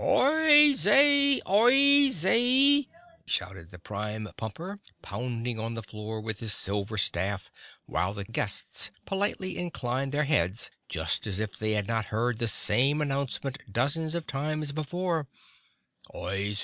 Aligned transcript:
"Oyez! 0.03 1.41
Oyez!" 1.45 2.87
shouted 3.27 3.69
the 3.69 3.77
Prime 3.77 4.27
Pumper, 4.35 4.79
pounding 5.03 5.59
on 5.59 5.75
the 5.75 5.83
floor 5.83 6.19
with 6.19 6.39
his 6.39 6.53
silver 6.55 6.97
staff, 6.97 7.51
while 7.85 8.11
the 8.11 8.23
guests 8.23 8.89
politely 9.05 9.59
inclined 9.59 10.11
their 10.11 10.23
heads 10.23 10.71
just 10.89 11.27
as 11.27 11.39
if 11.39 11.55
they 11.55 11.73
had 11.73 11.85
not 11.87 12.05
heard 12.05 12.39
the 12.39 12.47
same 12.47 12.99
announcement 12.99 13.59
dozens 13.71 14.15
of 14.15 14.25
times 14.25 14.71
before: 14.71 15.27
"Oyez! 16.15 16.57